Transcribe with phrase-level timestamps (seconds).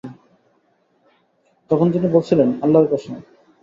[1.71, 3.13] তখন তিনি বলছিলেন, আল্লাহর কসম!